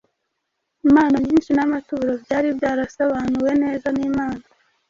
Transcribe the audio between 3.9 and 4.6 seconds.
n’Imana.